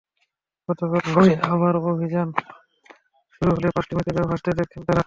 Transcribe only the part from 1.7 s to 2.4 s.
অভিযান